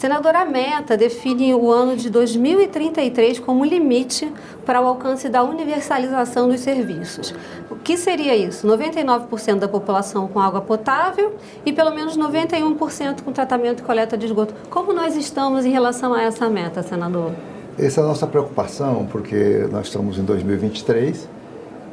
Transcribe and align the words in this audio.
Senadora, 0.00 0.40
a 0.40 0.44
meta 0.46 0.96
define 0.96 1.54
o 1.54 1.70
ano 1.70 1.94
de 1.94 2.08
2033 2.08 3.38
como 3.38 3.66
limite 3.66 4.32
para 4.64 4.80
o 4.80 4.86
alcance 4.86 5.28
da 5.28 5.42
universalização 5.42 6.48
dos 6.48 6.60
serviços. 6.60 7.34
O 7.70 7.76
que 7.76 7.98
seria 7.98 8.34
isso? 8.34 8.66
99% 8.66 9.58
da 9.58 9.68
população 9.68 10.26
com 10.26 10.40
água 10.40 10.62
potável 10.62 11.34
e 11.66 11.72
pelo 11.74 11.90
menos 11.94 12.16
91% 12.16 13.20
com 13.20 13.30
tratamento 13.30 13.80
e 13.80 13.82
coleta 13.82 14.16
de 14.16 14.24
esgoto. 14.24 14.54
Como 14.70 14.94
nós 14.94 15.16
estamos 15.16 15.66
em 15.66 15.70
relação 15.70 16.14
a 16.14 16.22
essa 16.22 16.48
meta, 16.48 16.82
senador? 16.82 17.32
Essa 17.78 18.00
é 18.00 18.04
a 18.04 18.06
nossa 18.06 18.26
preocupação, 18.26 19.06
porque 19.12 19.68
nós 19.70 19.88
estamos 19.88 20.16
em 20.16 20.24
2023 20.24 21.28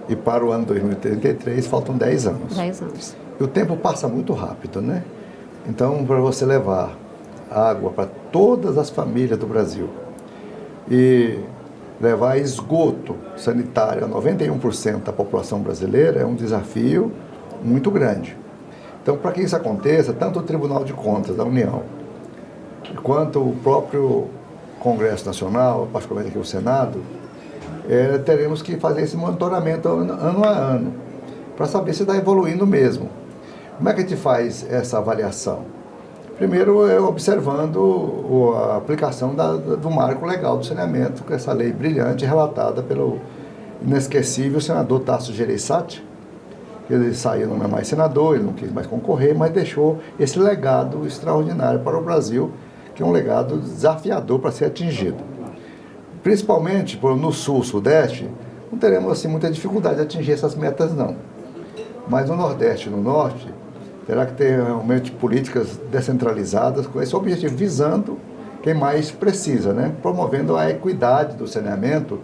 e 0.07 0.15
para 0.15 0.45
o 0.45 0.53
ano 0.53 0.65
2033 0.65 1.67
faltam 1.67 1.97
10 1.97 2.27
anos. 2.27 2.55
10 2.55 2.81
anos. 2.83 3.15
E 3.37 3.43
o 3.43 3.49
tempo 3.49 3.75
passa 3.75 4.07
muito 4.07 4.31
rápido, 4.31 4.81
né? 4.81 5.03
Então, 5.67 6.05
para 6.05 6.21
você 6.21 6.45
levar 6.45 6.95
água 7.51 7.91
para 7.91 8.09
todas 8.31 8.77
as 8.77 8.89
famílias 8.89 9.37
do 9.37 9.47
Brasil 9.47 9.89
e 10.89 11.39
levar 11.99 12.37
esgoto 12.37 13.15
sanitário 13.35 14.05
a 14.05 14.07
91% 14.07 15.03
da 15.03 15.11
população 15.11 15.59
brasileira 15.59 16.21
é 16.21 16.25
um 16.25 16.35
desafio 16.35 17.11
muito 17.63 17.89
grande. 17.89 18.37
Então, 19.01 19.17
para 19.17 19.31
que 19.31 19.41
isso 19.41 19.55
aconteça, 19.55 20.13
tanto 20.13 20.39
o 20.39 20.43
Tribunal 20.43 20.83
de 20.83 20.93
Contas 20.93 21.35
da 21.35 21.43
União 21.43 21.83
quanto 23.03 23.39
o 23.39 23.55
próprio 23.63 24.27
Congresso 24.79 25.25
Nacional, 25.25 25.87
particularmente 25.91 26.31
aqui 26.31 26.39
o 26.39 26.45
Senado, 26.45 27.01
é, 27.89 28.17
teremos 28.19 28.61
que 28.61 28.77
fazer 28.77 29.01
esse 29.01 29.15
monitoramento 29.15 29.87
ano, 29.87 30.13
ano 30.13 30.43
a 30.43 30.49
ano, 30.49 30.93
para 31.55 31.65
saber 31.65 31.93
se 31.93 32.03
está 32.03 32.15
evoluindo 32.15 32.67
mesmo. 32.67 33.09
Como 33.77 33.89
é 33.89 33.93
que 33.93 34.01
a 34.01 34.03
gente 34.03 34.15
faz 34.15 34.65
essa 34.69 34.97
avaliação? 34.97 35.76
Primeiro 36.37 36.87
é 36.87 36.99
observando 36.99 38.53
a 38.55 38.77
aplicação 38.77 39.33
da, 39.33 39.53
do 39.53 39.89
marco 39.89 40.23
legal 40.23 40.55
do 40.59 40.63
saneamento, 40.63 41.23
com 41.23 41.33
essa 41.33 41.51
lei 41.51 41.73
brilhante 41.73 42.25
relatada 42.25 42.83
pelo 42.83 43.19
inesquecível 43.81 44.61
senador 44.61 44.99
Tasso 44.99 45.33
Gereissati. 45.33 46.05
Ele 46.87 47.11
saiu, 47.15 47.47
não 47.47 47.65
é 47.65 47.67
mais 47.67 47.87
senador, 47.87 48.35
ele 48.35 48.43
não 48.43 48.53
quis 48.53 48.71
mais 48.71 48.85
concorrer, 48.85 49.35
mas 49.35 49.51
deixou 49.51 49.97
esse 50.19 50.37
legado 50.37 51.07
extraordinário 51.07 51.79
para 51.79 51.97
o 51.97 52.03
Brasil, 52.03 52.51
que 52.93 53.01
é 53.01 53.05
um 53.05 53.11
legado 53.11 53.57
desafiador 53.57 54.39
para 54.39 54.51
ser 54.51 54.65
atingido. 54.65 55.17
Principalmente 56.21 56.99
no 57.01 57.33
sul, 57.33 57.63
sudeste, 57.63 58.29
não 58.71 58.77
teremos 58.77 59.11
assim 59.11 59.27
muita 59.27 59.49
dificuldade 59.49 59.95
de 59.95 60.01
atingir 60.03 60.33
essas 60.33 60.55
metas 60.55 60.93
não. 60.93 61.15
Mas 62.07 62.29
no 62.29 62.35
nordeste 62.35 62.89
e 62.89 62.91
no 62.91 63.01
norte, 63.01 63.51
terá 64.07 64.25
que 64.25 64.33
ter 64.33 64.55
realmente 64.63 65.11
políticas 65.11 65.77
descentralizadas 65.91 66.87
com 66.87 67.01
esse 67.01 67.13
objetivo, 67.13 67.55
visando 67.55 68.17
quem 68.63 68.73
mais 68.73 69.11
precisa, 69.11 69.73
né? 69.73 69.93
promovendo 70.01 70.55
a 70.55 70.69
equidade 70.69 71.35
do 71.35 71.45
saneamento, 71.45 72.19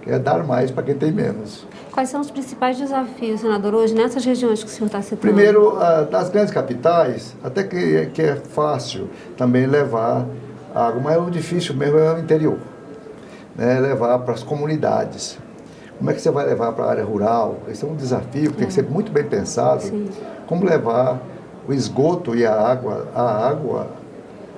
que 0.00 0.10
é 0.10 0.18
dar 0.18 0.44
mais 0.44 0.70
para 0.70 0.84
quem 0.84 0.94
tem 0.94 1.10
menos. 1.10 1.66
Quais 1.90 2.08
são 2.08 2.20
os 2.20 2.30
principais 2.30 2.78
desafios, 2.78 3.40
senador, 3.40 3.74
hoje 3.74 3.94
nessas 3.94 4.24
regiões 4.24 4.62
que 4.62 4.70
o 4.70 4.72
senhor 4.72 4.86
está 4.86 5.02
citando? 5.02 5.22
Primeiro, 5.22 5.76
nas 6.10 6.30
grandes 6.30 6.54
capitais, 6.54 7.34
até 7.42 7.64
que, 7.64 8.06
que 8.06 8.22
é 8.22 8.36
fácil 8.36 9.08
também 9.36 9.66
levar 9.66 10.26
água, 10.72 11.00
mas 11.02 11.18
o 11.18 11.30
difícil 11.30 11.74
mesmo 11.74 11.98
é 11.98 12.14
o 12.14 12.18
interior, 12.18 12.58
né? 13.56 13.80
levar 13.80 14.20
para 14.20 14.34
as 14.34 14.42
comunidades. 14.44 15.38
Como 15.98 16.10
é 16.10 16.14
que 16.14 16.20
você 16.20 16.30
vai 16.30 16.44
levar 16.44 16.72
para 16.72 16.84
a 16.84 16.90
área 16.90 17.04
rural? 17.04 17.58
Esse 17.68 17.84
é 17.84 17.88
um 17.88 17.94
desafio 17.94 18.50
que 18.50 18.58
tem 18.58 18.66
que 18.66 18.72
ser 18.74 18.84
muito 18.84 19.10
bem 19.10 19.24
pensado. 19.24 19.82
Sim. 19.82 20.08
Como 20.46 20.64
levar 20.64 21.20
o 21.66 21.72
esgoto 21.72 22.34
e 22.34 22.44
a 22.44 22.52
água, 22.52 23.08
a 23.14 23.48
água 23.48 23.88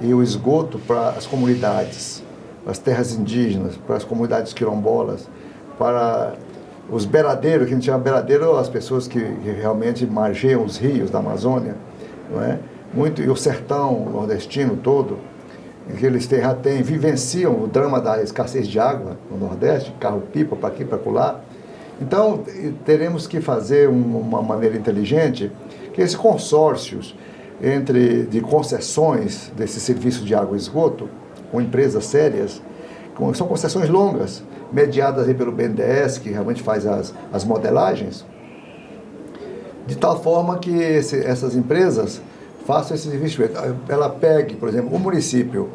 e 0.01 0.13
o 0.13 0.23
esgoto 0.23 0.79
para 0.79 1.11
as 1.11 1.27
comunidades, 1.27 2.23
para 2.63 2.73
as 2.73 2.79
terras 2.79 3.15
indígenas, 3.15 3.77
para 3.77 3.97
as 3.97 4.05
comunidades 4.05 4.53
quilombolas, 4.53 5.29
para 5.79 6.35
os 6.91 7.05
beiradeiros, 7.05 7.67
que 7.67 7.73
a 7.73 7.77
gente 7.77 7.87
chama 7.87 7.99
beiradeiro, 7.99 8.57
as 8.57 8.69
pessoas 8.69 9.09
que, 9.09 9.21
que 9.21 9.51
realmente 9.51 10.07
margeiam 10.07 10.65
os 10.65 10.77
rios 10.77 11.11
da 11.11 11.19
Amazônia, 11.19 11.75
não 12.31 12.43
é? 12.43 12.59
Muito, 12.95 13.21
e 13.21 13.29
o 13.29 13.37
sertão 13.37 14.09
nordestino 14.11 14.77
todo, 14.77 15.19
que 15.99 16.07
eles 16.07 16.27
têm, 16.27 16.41
já 16.41 16.55
têm, 16.55 16.83
vivenciam 16.83 17.63
o 17.63 17.67
drama 17.67 18.01
da 18.01 18.23
escassez 18.23 18.67
de 18.67 18.79
água 18.79 19.17
no 19.31 19.37
Nordeste, 19.37 19.93
carro-pipa 20.01 20.57
para 20.57 20.69
aqui, 20.69 20.85
para 20.85 20.99
colar. 20.99 21.45
Então, 22.01 22.43
teremos 22.85 23.27
que 23.27 23.41
fazer 23.41 23.89
uma 23.89 24.43
maneira 24.43 24.77
inteligente 24.77 25.51
que 25.97 26.03
esses 26.03 26.15
consórcios 26.15 27.17
entre, 27.61 28.25
de 28.25 28.43
concessões 28.43 29.51
desse 29.57 29.81
serviço 29.81 30.23
de 30.25 30.35
água 30.35 30.55
e 30.55 30.61
esgoto, 30.61 31.09
com 31.51 31.59
empresas 31.59 32.05
sérias, 32.05 32.61
com, 33.15 33.33
são 33.33 33.49
concessões 33.49 33.89
longas, 33.89 34.45
mediadas 34.71 35.27
aí 35.27 35.33
pelo 35.33 35.51
BNDES, 35.51 36.19
que 36.19 36.29
realmente 36.29 36.63
faz 36.63 36.87
as, 36.87 37.15
as 37.33 37.45
modelagens, 37.45 38.27
de 39.87 39.97
tal 39.97 40.21
forma 40.23 40.59
que 40.59 40.71
esse, 40.71 41.19
essas 41.25 41.57
empresas 41.57 42.21
faça 42.67 42.95
esses 42.95 43.15
investimentos. 43.15 43.57
Ela 43.89 44.11
pegue, 44.11 44.55
por 44.55 44.69
exemplo, 44.69 44.95
um 44.95 44.99
município 44.99 45.71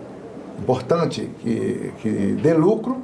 importante 0.59 1.31
que, 1.39 1.93
que 1.99 2.37
dê 2.43 2.53
lucro 2.53 3.01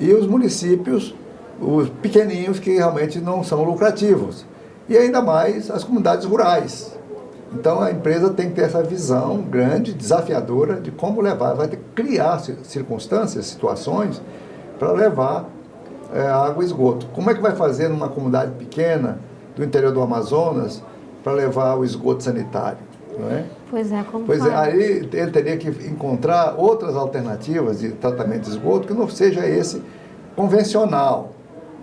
e 0.00 0.14
os 0.14 0.26
municípios, 0.26 1.14
os 1.60 1.90
pequeninhos 1.90 2.58
que 2.58 2.70
realmente 2.70 3.20
não 3.20 3.44
são 3.44 3.62
lucrativos. 3.64 4.46
E 4.88 4.96
ainda 4.96 5.20
mais 5.20 5.70
as 5.70 5.84
comunidades 5.84 6.24
rurais. 6.24 6.96
Então 7.52 7.80
a 7.80 7.90
empresa 7.90 8.30
tem 8.30 8.48
que 8.48 8.54
ter 8.54 8.62
essa 8.62 8.82
visão 8.82 9.40
grande, 9.42 9.94
desafiadora 9.94 10.80
de 10.80 10.90
como 10.90 11.20
levar, 11.20 11.54
vai 11.54 11.68
ter 11.68 11.76
que 11.76 12.02
criar 12.02 12.38
circunstâncias, 12.62 13.46
situações 13.46 14.20
para 14.78 14.92
levar 14.92 15.48
é, 16.12 16.26
água 16.26 16.62
e 16.62 16.66
esgoto. 16.66 17.06
Como 17.14 17.30
é 17.30 17.34
que 17.34 17.40
vai 17.40 17.54
fazer 17.54 17.88
numa 17.88 18.08
comunidade 18.08 18.52
pequena 18.52 19.18
do 19.56 19.64
interior 19.64 19.92
do 19.92 20.00
Amazonas 20.02 20.82
para 21.24 21.32
levar 21.32 21.74
o 21.76 21.84
esgoto 21.84 22.22
sanitário? 22.22 22.88
não 23.18 23.30
é? 23.30 23.44
Pois 23.68 23.92
é, 23.92 24.02
como 24.04 24.24
Pois 24.24 24.46
é, 24.46 24.54
aí 24.54 25.08
ele 25.12 25.30
teria 25.30 25.56
que 25.56 25.68
encontrar 25.68 26.54
outras 26.56 26.96
alternativas 26.96 27.80
de 27.80 27.90
tratamento 27.90 28.44
de 28.44 28.50
esgoto 28.50 28.86
que 28.86 28.94
não 28.94 29.08
seja 29.08 29.46
esse 29.46 29.82
convencional, 30.36 31.32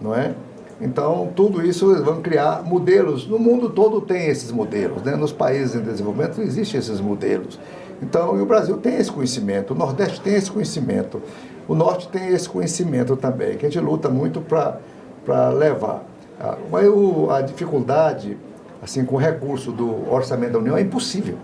não 0.01 0.15
é? 0.15 0.33
Então, 0.79 1.29
tudo 1.35 1.65
isso 1.65 2.03
vão 2.03 2.21
criar 2.21 2.63
modelos. 2.63 3.27
No 3.27 3.39
mundo 3.39 3.69
todo 3.69 4.01
tem 4.01 4.27
esses 4.27 4.51
modelos, 4.51 5.01
né? 5.03 5.15
Nos 5.15 5.31
países 5.31 5.75
em 5.75 5.81
desenvolvimento 5.81 6.41
existem 6.41 6.79
esses 6.79 6.99
modelos. 6.99 7.59
Então, 8.01 8.37
e 8.37 8.41
o 8.41 8.45
Brasil 8.45 8.77
tem 8.77 8.97
esse 8.97 9.11
conhecimento, 9.11 9.73
o 9.73 9.75
Nordeste 9.75 10.19
tem 10.19 10.35
esse 10.35 10.51
conhecimento, 10.51 11.21
o 11.65 11.73
Norte 11.73 12.09
tem 12.09 12.27
esse 12.27 12.47
conhecimento 12.47 13.15
também, 13.15 13.57
que 13.57 13.65
a 13.65 13.69
gente 13.69 13.81
luta 13.81 14.09
muito 14.09 14.41
para 14.41 15.49
levar. 15.49 16.03
Ah, 16.39 16.57
mas 16.69 16.85
a 17.29 17.41
dificuldade 17.41 18.37
assim, 18.85 19.03
com 19.03 19.15
o 19.15 19.17
recurso 19.17 19.71
do 19.71 20.11
orçamento 20.11 20.53
da 20.53 20.59
União, 20.59 20.77
é 20.77 20.81
impossível. 20.81 21.37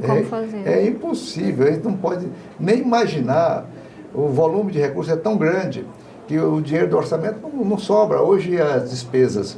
Como 0.00 0.18
é, 0.18 0.22
fazer? 0.24 0.66
É 0.66 0.86
impossível, 0.86 1.66
a 1.66 1.70
gente 1.70 1.84
não 1.84 1.94
pode 1.94 2.28
nem 2.58 2.80
imaginar. 2.80 3.66
O 4.12 4.28
volume 4.28 4.70
de 4.70 4.78
recursos 4.78 5.12
é 5.12 5.16
tão 5.16 5.36
grande 5.36 5.84
que 6.26 6.38
o 6.38 6.60
dinheiro 6.60 6.88
do 6.88 6.96
orçamento 6.96 7.38
não, 7.42 7.64
não 7.64 7.78
sobra. 7.78 8.20
Hoje 8.22 8.60
as 8.60 8.90
despesas 8.90 9.56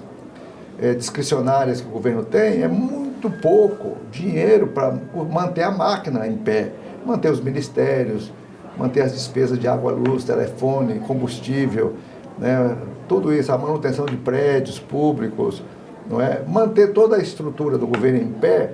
é, 0.80 0.94
discricionárias 0.94 1.80
que 1.80 1.86
o 1.88 1.90
governo 1.90 2.24
tem 2.24 2.62
é 2.62 2.68
muito 2.68 3.30
pouco 3.30 3.96
dinheiro 4.10 4.68
para 4.68 4.94
manter 5.30 5.62
a 5.62 5.70
máquina 5.70 6.26
em 6.26 6.36
pé, 6.36 6.72
manter 7.04 7.30
os 7.30 7.40
ministérios, 7.40 8.32
manter 8.76 9.02
as 9.02 9.12
despesas 9.12 9.58
de 9.58 9.66
água, 9.66 9.92
luz, 9.92 10.24
telefone, 10.24 11.00
combustível, 11.00 11.94
né, 12.38 12.76
tudo 13.08 13.32
isso, 13.32 13.50
a 13.52 13.58
manutenção 13.58 14.04
de 14.04 14.16
prédios 14.16 14.78
públicos, 14.78 15.62
não 16.08 16.20
é? 16.20 16.42
Manter 16.46 16.92
toda 16.92 17.16
a 17.16 17.18
estrutura 17.18 17.78
do 17.78 17.86
governo 17.86 18.20
em 18.20 18.32
pé, 18.32 18.72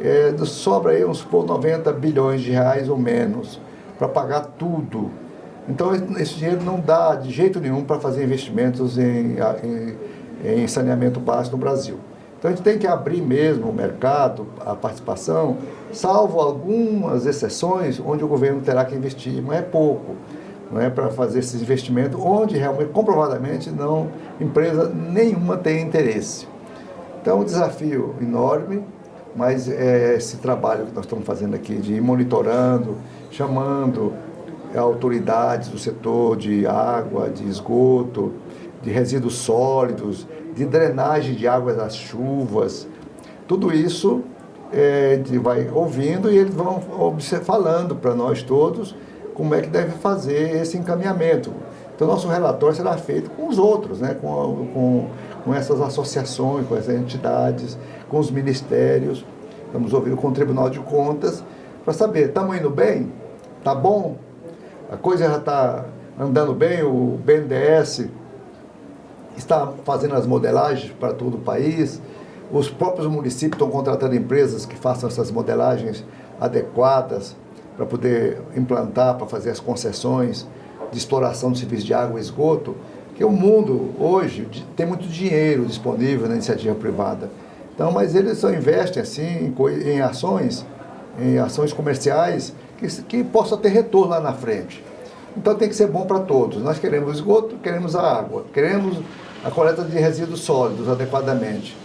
é, 0.00 0.34
sobra 0.44 0.92
aí 0.92 1.04
uns 1.04 1.22
por 1.22 1.46
90 1.46 1.92
bilhões 1.92 2.40
de 2.40 2.50
reais 2.50 2.88
ou 2.88 2.96
menos 2.96 3.60
para 3.98 4.08
pagar 4.08 4.40
tudo. 4.58 5.10
Então 5.68 5.94
esse 5.94 6.34
dinheiro 6.34 6.62
não 6.62 6.78
dá 6.78 7.14
de 7.14 7.30
jeito 7.30 7.60
nenhum 7.60 7.84
para 7.84 7.98
fazer 7.98 8.24
investimentos 8.24 8.98
em, 8.98 9.36
em, 9.62 10.62
em 10.62 10.68
saneamento 10.68 11.18
básico 11.18 11.56
no 11.56 11.62
Brasil. 11.62 11.98
Então 12.38 12.50
a 12.50 12.54
gente 12.54 12.62
tem 12.62 12.78
que 12.78 12.86
abrir 12.86 13.22
mesmo 13.22 13.70
o 13.70 13.72
mercado, 13.72 14.46
a 14.60 14.74
participação, 14.74 15.56
salvo 15.92 16.38
algumas 16.40 17.24
exceções 17.24 17.98
onde 17.98 18.22
o 18.22 18.28
governo 18.28 18.60
terá 18.60 18.84
que 18.84 18.94
investir, 18.94 19.42
mas 19.42 19.60
é 19.60 19.62
pouco, 19.62 20.14
não 20.70 20.78
é 20.78 20.90
para 20.90 21.08
fazer 21.08 21.38
esses 21.38 21.62
investimentos 21.62 22.20
onde 22.20 22.58
realmente 22.58 22.90
comprovadamente 22.90 23.70
não 23.70 24.08
empresa 24.38 24.90
nenhuma 24.90 25.56
tem 25.56 25.80
interesse. 25.80 26.46
Então, 27.22 27.38
é 27.38 27.40
um 27.40 27.44
desafio 27.44 28.14
enorme, 28.20 28.82
mas 29.34 29.66
é 29.66 30.16
esse 30.16 30.36
trabalho 30.36 30.84
que 30.84 30.92
nós 30.94 31.06
estamos 31.06 31.24
fazendo 31.24 31.54
aqui 31.54 31.76
de 31.76 31.94
ir 31.94 32.02
monitorando, 32.02 32.98
chamando 33.30 34.12
autoridades 34.76 35.68
do 35.68 35.78
setor 35.78 36.36
de 36.36 36.66
água, 36.66 37.30
de 37.30 37.46
esgoto, 37.48 38.32
de 38.82 38.90
resíduos 38.90 39.34
sólidos, 39.34 40.26
de 40.54 40.64
drenagem 40.64 41.34
de 41.34 41.48
água 41.48 41.72
das 41.72 41.96
chuvas, 41.96 42.86
tudo 43.46 43.74
isso 43.74 44.22
é, 44.72 45.12
a 45.12 45.16
gente 45.16 45.38
vai 45.38 45.68
ouvindo 45.68 46.30
e 46.30 46.36
eles 46.38 46.54
vão 46.54 46.82
falando 47.42 47.94
para 47.94 48.14
nós 48.14 48.42
todos 48.42 48.94
como 49.34 49.54
é 49.54 49.60
que 49.60 49.68
deve 49.68 49.92
fazer 49.92 50.56
esse 50.56 50.78
encaminhamento. 50.78 51.52
Então, 51.94 52.08
nosso 52.08 52.28
relatório 52.28 52.74
será 52.74 52.96
feito 52.96 53.30
com 53.30 53.48
os 53.48 53.58
outros, 53.58 54.00
né? 54.00 54.14
com, 54.14 54.66
com, 54.72 55.08
com 55.44 55.54
essas 55.54 55.80
associações, 55.80 56.66
com 56.66 56.76
essas 56.76 56.94
entidades, 56.94 57.78
com 58.08 58.18
os 58.18 58.30
ministérios. 58.30 59.24
Vamos 59.72 59.92
ouvir 59.92 60.16
com 60.16 60.28
o 60.28 60.32
Tribunal 60.32 60.70
de 60.70 60.80
Contas 60.80 61.44
para 61.84 61.92
saber, 61.92 62.28
estamos 62.28 62.56
indo 62.56 62.70
bem? 62.70 63.12
Está 63.58 63.74
bom? 63.74 64.16
A 64.90 64.96
coisa 64.96 65.26
já 65.26 65.38
está 65.38 65.86
andando 66.18 66.52
bem? 66.52 66.82
O 66.82 67.18
BNDES 67.24 68.06
está 69.36 69.72
fazendo 69.82 70.14
as 70.14 70.26
modelagens 70.26 70.92
para 70.92 71.14
todo 71.14 71.36
o 71.36 71.40
país? 71.40 72.00
Os 72.52 72.68
próprios 72.68 73.06
municípios 73.06 73.54
estão 73.54 73.70
contratando 73.70 74.14
empresas 74.14 74.66
que 74.66 74.76
façam 74.76 75.08
essas 75.08 75.30
modelagens 75.30 76.04
adequadas 76.38 77.34
para 77.76 77.86
poder 77.86 78.42
implantar, 78.54 79.16
para 79.16 79.26
fazer 79.26 79.50
as 79.50 79.58
concessões 79.58 80.46
de 80.92 80.98
exploração 80.98 81.50
de 81.50 81.60
serviços 81.60 81.86
de 81.86 81.94
água 81.94 82.20
e 82.20 82.22
esgoto, 82.22 82.76
que 83.16 83.24
o 83.24 83.30
mundo 83.30 83.90
hoje 83.98 84.46
tem 84.76 84.84
muito 84.84 85.08
dinheiro 85.08 85.64
disponível 85.64 86.28
na 86.28 86.34
iniciativa 86.34 86.74
privada. 86.74 87.30
Então, 87.74 87.90
mas 87.90 88.14
eles 88.14 88.38
só 88.38 88.52
investem 88.52 89.02
assim 89.02 89.22
em, 89.22 89.88
em 89.88 90.00
ações, 90.00 90.64
em 91.18 91.38
ações 91.38 91.72
comerciais 91.72 92.54
que, 92.86 93.02
que 93.02 93.24
possa 93.24 93.56
ter 93.56 93.68
retorno 93.68 94.10
lá 94.10 94.20
na 94.20 94.32
frente. 94.32 94.84
Então 95.36 95.54
tem 95.54 95.68
que 95.68 95.74
ser 95.74 95.88
bom 95.88 96.06
para 96.06 96.20
todos. 96.20 96.62
Nós 96.62 96.78
queremos 96.78 97.14
esgoto, 97.16 97.56
queremos 97.56 97.96
a 97.96 98.02
água, 98.02 98.44
queremos 98.52 98.98
a 99.44 99.50
coleta 99.50 99.82
de 99.82 99.98
resíduos 99.98 100.40
sólidos 100.40 100.88
adequadamente. 100.88 101.76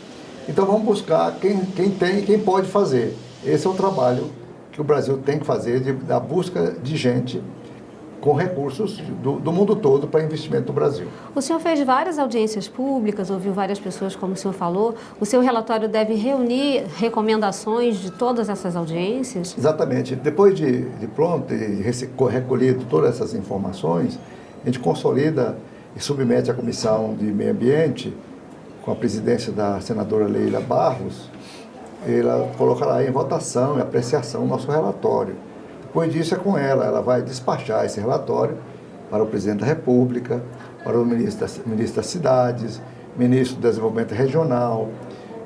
Então 0.47 0.65
vamos 0.65 0.83
buscar 0.83 1.35
quem, 1.39 1.59
quem 1.65 1.89
tem 1.89 2.19
e 2.19 2.21
quem 2.23 2.39
pode 2.39 2.67
fazer. 2.67 3.15
Esse 3.45 3.65
é 3.65 3.69
o 3.69 3.73
trabalho 3.73 4.31
que 4.71 4.81
o 4.81 4.83
Brasil 4.83 5.17
tem 5.17 5.39
que 5.39 5.45
fazer, 5.45 5.79
de, 5.79 5.93
da 5.93 6.19
busca 6.19 6.75
de 6.81 6.95
gente 6.95 7.41
com 8.21 8.33
recursos 8.33 8.97
do, 9.21 9.39
do, 9.39 9.51
mundo 9.51 9.75
todo 9.75 10.07
para 10.07 10.23
investimento 10.23 10.67
no 10.67 10.73
Brasil. 10.73 11.07
O 11.33 11.41
senhor 11.41 11.59
fez 11.59 11.81
várias 11.83 12.19
audiências 12.19 12.67
públicas, 12.67 13.29
ouviu 13.29 13.53
várias 13.53 13.79
pessoas, 13.79 14.15
como 14.15 14.33
o 14.33 14.35
senhor 14.35 14.53
falou. 14.53 14.95
O 15.19 15.25
seu 15.25 15.41
relatório 15.41 15.87
deve 15.87 16.13
reunir 16.15 16.83
recomendações 16.97 17.97
de 17.97 18.11
todas 18.11 18.49
essas 18.49 18.75
audiências? 18.75 19.55
Exatamente. 19.57 20.15
Depois 20.15 20.55
de, 20.55 20.81
de 20.81 21.07
pronto 21.07 21.53
e 21.53 21.81
recolhido 22.29 22.85
todas 22.89 23.15
essas 23.15 23.33
informações, 23.33 24.19
a 24.61 24.65
gente 24.65 24.79
consolida 24.79 25.57
e 25.95 25.99
submete 26.01 26.51
à 26.51 26.53
Comissão 26.53 27.15
de 27.15 27.25
Meio 27.25 27.51
Ambiente, 27.51 28.13
com 28.81 28.91
a 28.91 28.95
presidência 28.95 29.51
da 29.51 29.79
senadora 29.81 30.25
Leila 30.25 30.59
Barros, 30.59 31.29
ela 32.07 32.49
colocará 32.57 33.03
em 33.03 33.11
votação 33.11 33.77
e 33.77 33.81
apreciação 33.81 34.43
o 34.43 34.47
nosso 34.47 34.71
relatório. 34.71 35.35
Depois 35.89 36.13
disso 36.13 36.35
é 36.35 36.37
com 36.37 36.55
ela, 36.55 36.85
ela 36.85 37.01
vai 37.01 37.23
despachar 37.23 37.83
esse 37.83 37.99
relatório 37.99 38.55
para 39.09 39.23
o 39.23 39.25
presidente 39.25 39.61
da 39.61 39.65
República, 39.65 40.39
para 40.83 40.95
o 40.99 41.03
ministro 41.03 41.41
das, 41.41 41.59
ministro 41.65 41.95
das 41.95 42.05
Cidades, 42.05 42.79
ministro 43.17 43.55
do 43.55 43.67
Desenvolvimento 43.67 44.11
Regional, 44.11 44.87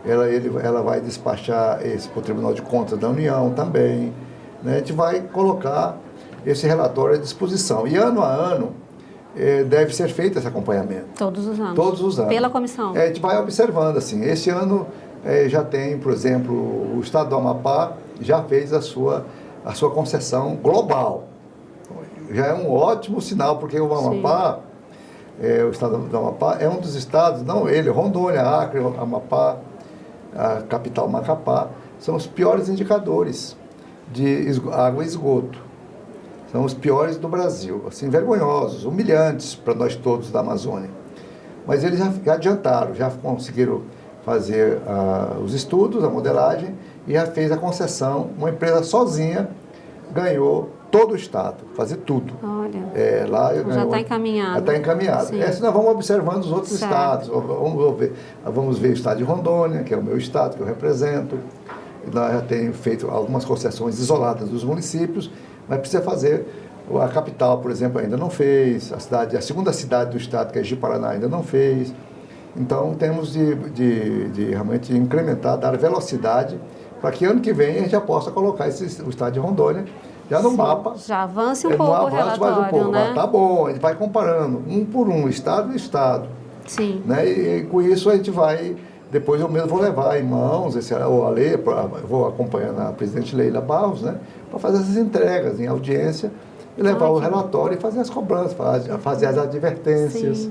ela, 0.06 0.28
ele, 0.28 0.52
ela 0.62 0.82
vai 0.82 1.00
despachar 1.00 1.80
esse 1.86 2.10
para 2.10 2.20
o 2.20 2.22
Tribunal 2.22 2.54
de 2.54 2.62
Contas 2.62 3.00
da 3.00 3.08
União 3.08 3.52
também. 3.52 4.14
Né? 4.62 4.76
A 4.76 4.78
gente 4.80 4.92
vai 4.92 5.22
colocar 5.22 5.98
esse 6.46 6.68
relatório 6.68 7.16
à 7.16 7.18
disposição. 7.18 7.88
E 7.88 7.96
ano 7.96 8.22
a 8.22 8.28
ano 8.28 8.74
eh, 9.38 9.64
deve 9.64 9.96
ser 9.96 10.10
feito 10.10 10.38
esse 10.38 10.48
acompanhamento. 10.48 11.06
Todos 11.18 11.48
os 11.48 11.58
anos. 11.58 11.76
Todos 11.76 12.02
os 12.02 12.20
anos. 12.20 12.34
Pela 12.34 12.50
comissão. 12.50 12.94
É, 12.98 13.04
a 13.04 13.08
gente 13.08 13.22
vai 13.22 13.40
observando 13.40 13.96
assim. 13.96 14.22
Esse 14.26 14.50
ano 14.50 14.86
eh, 15.24 15.48
já 15.48 15.64
tem, 15.64 15.98
por 15.98 16.12
exemplo, 16.12 16.54
o 16.54 17.00
Estado 17.02 17.30
do 17.30 17.36
Amapá 17.38 17.94
já 18.20 18.44
fez 18.44 18.74
a 18.74 18.82
sua 18.82 19.26
a 19.66 19.74
sua 19.74 19.92
concessão 19.92 20.56
global. 20.56 21.26
Já 22.32 22.48
é 22.48 22.54
um 22.54 22.72
ótimo 22.72 23.22
sinal, 23.22 23.58
porque 23.58 23.80
o 23.80 23.94
Amapá, 23.94 24.60
é, 25.42 25.64
o 25.64 25.70
estado 25.70 25.98
do 25.98 26.18
Amapá, 26.18 26.58
é 26.60 26.68
um 26.68 26.80
dos 26.80 26.96
estados, 26.96 27.44
não 27.44 27.70
ele, 27.70 27.90
Rondônia, 27.90 28.42
Acre, 28.42 28.80
Amapá, 28.80 29.58
a 30.36 30.62
capital 30.64 31.08
Macapá, 31.08 31.70
são 32.00 32.16
os 32.16 32.26
piores 32.26 32.70
indicadores 32.70 33.56
de 34.12 34.52
água 34.72 35.04
e 35.04 35.08
esgoto. 35.08 35.60
São 36.52 36.64
os 36.64 36.74
piores 36.74 37.18
do 37.18 37.28
Brasil, 37.28 37.84
assim, 37.88 38.10
vergonhosos, 38.10 38.86
humilhantes 38.86 39.56
para 39.56 39.74
nós 39.74 39.96
todos 39.96 40.30
da 40.30 40.42
Amazônia. 40.42 40.90
Mas 41.66 41.84
eles 41.84 42.00
já 42.00 42.34
adiantaram, 42.34 42.94
já 42.94 43.10
conseguiram 43.10 43.82
fazer 44.26 44.78
uh, 44.78 45.42
os 45.42 45.54
estudos, 45.54 46.04
a 46.04 46.10
modelagem, 46.10 46.76
e 47.08 47.14
já 47.14 47.26
fez 47.26 47.52
a 47.52 47.58
concessão. 47.58 48.30
Uma 48.38 48.50
empresa 48.50 48.84
sozinha 48.84 49.50
ganhou 50.14 50.70
todo 50.94 51.14
o 51.14 51.16
Estado, 51.16 51.64
fazer 51.76 51.98
tudo. 51.98 52.34
Olha, 52.44 52.84
é, 52.94 53.26
lá 53.28 53.56
então 53.56 53.74
já 53.74 53.84
está 53.84 54.00
encaminhado. 54.00 54.54
Já 54.54 54.60
está 54.60 54.78
encaminhado. 54.78 55.36
É, 55.36 55.48
nós 55.48 55.74
vamos 55.74 55.88
observando 55.88 56.42
os 56.42 56.52
outros 56.52 56.78
certo. 56.78 56.92
estados. 56.92 57.28
Vamos 57.30 57.98
ver, 57.98 58.14
vamos 58.46 58.78
ver 58.78 58.90
o 58.90 58.94
estado 58.94 59.18
de 59.18 59.24
Rondônia, 59.24 59.84
que 59.84 59.92
é 59.92 59.98
o 59.98 60.04
meu 60.04 60.18
estado, 60.18 60.56
que 60.56 60.62
eu 60.62 60.68
represento. 60.68 61.40
Nós 62.14 62.34
já 62.34 62.42
tenho 62.42 62.74
feito 62.74 63.10
algumas 63.10 63.44
concessões 63.44 63.98
isoladas 63.98 64.50
dos 64.50 64.64
municípios, 64.64 65.32
mas 65.68 65.80
precisa 65.80 66.04
fazer. 66.04 66.46
A 67.02 67.08
capital, 67.08 67.60
por 67.60 67.72
exemplo, 67.72 68.00
ainda 68.00 68.18
não 68.18 68.30
fez. 68.30 68.94
A, 68.94 69.00
cidade, 69.00 69.36
a 69.36 69.42
segunda 69.42 69.74
cidade 69.74 70.12
do 70.12 70.18
estado, 70.18 70.52
que 70.52 70.60
é 70.60 70.64
Ji-Paraná, 70.64 71.10
ainda 71.10 71.28
não 71.28 71.42
fez. 71.42 71.92
Então, 72.56 72.94
temos 72.94 73.34
de, 73.34 73.56
de, 73.70 74.30
de 74.30 74.46
realmente 74.52 74.96
incrementar, 74.96 75.58
dar 75.58 75.76
velocidade 75.78 76.60
para 77.02 77.12
que 77.12 77.26
ano 77.26 77.42
que 77.42 77.52
vem 77.52 77.76
a 77.76 77.80
gente 77.80 77.90
já 77.90 78.00
possa 78.00 78.32
colocar 78.32 78.68
esse, 78.68 79.02
o 79.02 79.10
estado 79.10 79.34
de 79.34 79.40
Rondônia 79.40 79.86
já 80.30 80.42
no 80.42 80.52
Sim, 80.52 80.56
mapa. 80.56 80.96
Já 80.96 81.24
avance 81.24 81.68
um 81.68 81.72
é, 81.72 81.76
pouco 81.76 81.92
avance, 81.92 82.14
o 82.14 82.18
relatório, 82.18 82.56
mais 82.62 82.68
um 82.68 82.70
pouco. 82.70 82.92
né? 82.92 83.12
Tá 83.14 83.28
bom, 83.28 83.68
a 83.68 83.72
gente 83.72 83.82
vai 83.82 83.96
comparando 83.96 84.64
um 84.68 84.86
por 84.86 85.10
um, 85.10 85.28
estado 85.28 85.74
e 85.74 85.76
estado. 85.76 86.30
Sim. 86.66 87.04
Né? 87.06 87.28
E, 87.28 87.58
e, 87.58 87.64
com 87.64 87.82
isso 87.82 88.10
a 88.10 88.16
gente 88.16 88.32
vai, 88.32 88.78
depois 89.12 89.42
eu 89.42 89.50
mesmo 89.50 89.68
vou 89.68 89.82
levar 89.82 90.18
em 90.18 90.24
mãos, 90.24 90.78
esse, 90.78 90.94
ou 90.94 91.26
a 91.26 91.30
lei, 91.30 91.58
pra, 91.58 91.82
vou 91.82 92.26
acompanhando 92.28 92.80
a 92.80 92.94
presidente 92.94 93.36
Leila 93.36 93.60
Barros, 93.60 94.02
né? 94.02 94.16
Para 94.50 94.60
fazer 94.60 94.78
essas 94.78 94.96
entregas 94.96 95.60
em 95.60 95.68
audiência 95.68 96.32
e 96.78 96.82
levar 96.82 97.08
Ai, 97.08 97.12
o 97.12 97.18
relatório 97.18 97.78
e 97.78 97.82
fazer 97.82 98.00
as 98.00 98.10
cobranças, 98.10 98.54
fazer, 98.54 98.98
fazer 99.00 99.26
as 99.26 99.38
advertências. 99.38 100.50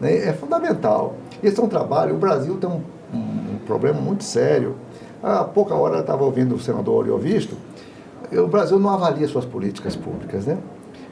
Né? 0.00 0.16
É 0.26 0.32
fundamental. 0.32 1.14
Esse 1.42 1.58
é 1.58 1.62
um 1.62 1.68
trabalho, 1.68 2.14
o 2.14 2.18
Brasil 2.18 2.56
tem 2.56 2.70
um, 2.70 2.80
um, 3.12 3.58
problema 3.66 4.00
muito 4.00 4.24
sério 4.24 4.76
Há 5.22 5.44
pouca 5.44 5.72
hora 5.74 5.96
eu 5.96 6.00
estava 6.00 6.24
ouvindo 6.24 6.56
o 6.56 6.58
senador 6.58 6.96
Oriovisto, 6.96 7.56
o 8.32 8.48
Brasil 8.48 8.78
não 8.80 8.90
avalia 8.90 9.28
suas 9.28 9.44
políticas 9.44 9.94
públicas, 9.94 10.46
né? 10.46 10.58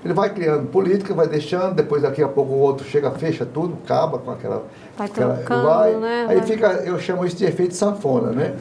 Ele 0.05 0.15
vai 0.15 0.31
criando 0.31 0.67
política, 0.67 1.15
vai 1.15 1.29
deixando, 1.29 1.75
depois 1.75 2.03
daqui 2.03 2.23
a 2.23 2.27
pouco 2.27 2.53
o 2.53 2.59
outro 2.59 2.85
chega, 2.85 3.11
fecha 3.13 3.47
tudo, 3.47 3.77
acaba 3.85 4.19
com 4.19 4.31
aquela... 4.33 4.65
Vai 4.97 5.07
aquela, 5.07 5.35
trocando, 5.35 5.63
vai, 5.63 5.95
né? 5.95 6.27
Aí 6.29 6.39
vai... 6.39 6.47
fica, 6.47 6.67
eu 6.85 6.99
chamo 6.99 7.25
isso 7.25 7.37
de 7.37 7.45
efeito 7.45 7.75
sanfona, 7.75 8.33
né? 8.33 8.57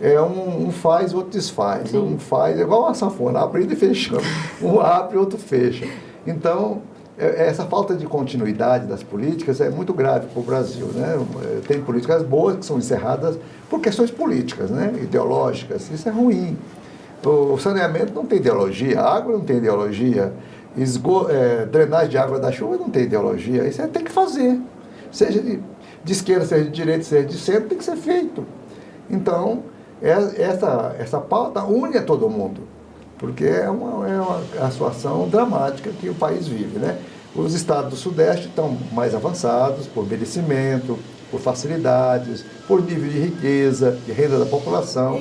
É 0.00 0.20
um, 0.20 0.66
um 0.66 0.70
faz, 0.70 1.14
outro 1.14 1.30
desfaz. 1.30 1.90
Sim. 1.90 1.98
Um 1.98 2.18
faz, 2.18 2.58
é 2.58 2.62
igual 2.62 2.82
uma 2.82 2.94
sanfona, 2.94 3.40
abrindo 3.40 3.72
e 3.72 3.76
fechando. 3.76 4.22
Um 4.62 4.78
abre, 4.80 5.16
outro 5.16 5.38
fecha. 5.38 5.88
Então, 6.26 6.82
essa 7.16 7.64
falta 7.64 7.94
de 7.94 8.06
continuidade 8.06 8.86
das 8.86 9.02
políticas 9.02 9.60
é 9.60 9.70
muito 9.70 9.92
grave 9.92 10.26
para 10.26 10.40
o 10.40 10.42
Brasil. 10.42 10.86
Né? 10.86 11.16
Tem 11.66 11.80
políticas 11.80 12.22
boas 12.22 12.56
que 12.56 12.66
são 12.66 12.78
encerradas 12.78 13.38
por 13.70 13.80
questões 13.80 14.10
políticas, 14.10 14.70
né? 14.70 14.92
ideológicas. 15.00 15.88
Isso 15.90 16.08
é 16.08 16.12
ruim. 16.12 16.58
O 17.24 17.56
saneamento 17.58 18.12
não 18.12 18.26
tem 18.26 18.38
ideologia, 18.38 19.00
a 19.00 19.16
água 19.16 19.32
não 19.32 19.40
tem 19.40 19.56
ideologia, 19.56 20.32
esgo, 20.76 21.26
é, 21.30 21.64
drenagem 21.64 22.10
de 22.10 22.18
água 22.18 22.38
da 22.38 22.52
chuva 22.52 22.76
não 22.76 22.90
tem 22.90 23.04
ideologia. 23.04 23.66
Isso 23.66 23.80
é, 23.80 23.86
tem 23.86 24.02
que 24.02 24.12
fazer. 24.12 24.60
Seja 25.10 25.40
de, 25.40 25.62
de 26.02 26.12
esquerda, 26.12 26.44
seja 26.44 26.64
de 26.64 26.70
direita, 26.70 27.04
seja 27.04 27.26
de 27.26 27.38
centro, 27.38 27.68
tem 27.68 27.78
que 27.78 27.84
ser 27.84 27.96
feito. 27.96 28.44
Então, 29.08 29.62
é, 30.02 30.10
essa, 30.10 30.96
essa 30.98 31.20
pauta 31.20 31.62
une 31.64 31.96
a 31.96 32.02
todo 32.02 32.28
mundo 32.28 32.73
porque 33.18 33.44
é 33.44 33.68
uma, 33.68 34.08
é 34.08 34.20
uma 34.20 34.70
situação 34.70 35.28
dramática 35.28 35.90
que 35.90 36.08
o 36.08 36.14
país 36.14 36.46
vive. 36.46 36.78
Né? 36.78 36.98
Os 37.34 37.54
estados 37.54 37.90
do 37.90 37.96
Sudeste 37.96 38.48
estão 38.48 38.76
mais 38.92 39.14
avançados 39.14 39.86
por 39.86 40.06
merecimento, 40.06 40.98
por 41.30 41.40
facilidades, 41.40 42.44
por 42.68 42.80
nível 42.82 43.10
de 43.10 43.18
riqueza, 43.18 43.98
de 44.06 44.12
renda 44.12 44.38
da 44.38 44.46
população, 44.46 45.20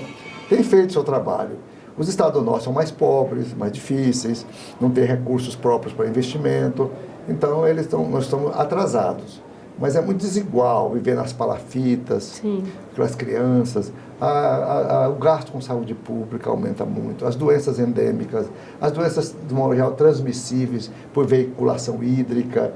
têm 0.50 0.64
feito 0.64 0.94
seu 0.94 1.04
trabalho. 1.04 1.58
Os 1.98 2.08
estados 2.08 2.34
do 2.34 2.46
Norte 2.46 2.64
são 2.64 2.74
mais 2.74 2.92
pobres, 2.92 3.54
mais 3.54 3.72
difíceis, 3.72 4.46
não 4.82 4.90
têm 4.90 5.06
recursos 5.06 5.56
próprios 5.56 5.94
para 5.94 6.08
investimento, 6.08 6.92
então 7.28 7.68
eles 7.68 7.86
estão, 7.86 8.08
nós 8.10 8.26
estamos 8.26 8.56
atrasados. 8.56 9.42
Mas 9.80 9.96
é 9.96 10.02
muito 10.02 10.20
desigual 10.20 10.92
viver 10.92 11.16
nas 11.16 11.34
palafitas, 11.34 12.24
Sim. 12.42 12.64
aquelas 12.92 13.16
crianças. 13.16 13.92
A, 14.24 14.28
a, 14.30 15.04
a, 15.04 15.10
o 15.10 15.16
gasto 15.16 15.52
com 15.52 15.60
saúde 15.60 15.94
pública 15.94 16.50
aumenta 16.50 16.86
muito. 16.86 17.26
As 17.26 17.36
doenças 17.36 17.78
endêmicas, 17.78 18.48
as 18.80 18.92
doenças, 18.92 19.36
de 19.48 19.54
modo 19.54 19.76
geral, 19.76 19.92
transmissíveis 19.92 20.90
por 21.14 21.26
veiculação 21.26 22.02
hídrica. 22.02 22.74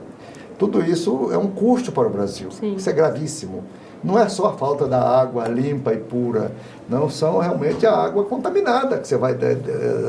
Tudo 0.58 0.84
isso 0.84 1.30
é 1.32 1.38
um 1.38 1.48
custo 1.48 1.92
para 1.92 2.06
o 2.06 2.10
Brasil. 2.10 2.51
Sim. 2.51 2.75
Isso 2.75 2.89
é 2.89 2.94
gravíssimo. 2.94 3.63
não 4.04 4.18
é 4.20 4.27
só 4.30 4.48
a 4.48 4.54
falta 4.54 4.88
da 4.88 5.01
água 5.01 5.48
limpa 5.48 5.94
e 5.94 5.98
pura, 5.98 6.51
não 6.89 7.10
são 7.10 7.39
realmente 7.39 7.86
a 7.86 7.96
água 7.96 8.25
contaminada 8.25 8.98
que 8.98 9.08
você 9.08 9.18
vai 9.18 9.38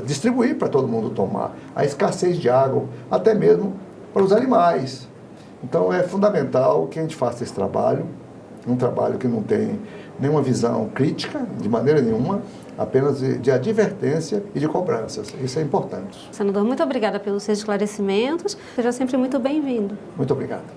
distribuir 0.04 0.56
para 0.56 0.68
todo 0.68 0.88
mundo 0.88 1.10
tomar. 1.10 1.54
A 1.74 1.84
escassez 1.84 2.36
de 2.36 2.50
água, 2.50 2.84
até 3.10 3.34
mesmo 3.34 3.74
para 4.12 4.22
os 4.22 4.32
animais. 4.32 5.08
Então 5.62 5.92
é 5.92 6.02
fundamental 6.02 6.86
que 6.86 6.98
a 6.98 7.02
gente 7.02 7.16
faça 7.16 7.42
esse 7.42 7.52
trabalho, 7.52 8.06
um 8.70 8.76
trabalho 8.76 9.18
que 9.18 9.28
não 9.28 9.42
tem 9.42 9.78
nenhuma 10.18 10.42
visão 10.42 10.88
crítica, 10.94 11.46
de 11.60 11.68
maneira 11.68 12.00
nenhuma, 12.00 12.42
apenas 12.76 13.18
de, 13.18 13.38
de, 13.38 13.50
advertência 13.50 14.42
e 14.54 14.60
de 14.60 14.68
cobranças. 14.68 15.34
Isso 15.42 15.58
é 15.58 15.62
importante. 15.62 16.28
Senador, 16.32 16.64
muito 16.64 16.82
obrigada 16.82 17.18
pelos 17.18 17.42
seus 17.42 17.58
esclarecimentos. 17.58 18.56
Seja 18.74 18.92
sempre 18.92 19.16
muito 19.16 19.38
bem-vindo. 19.38 19.96
Muito 20.16 20.32
obrigado. 20.32 20.64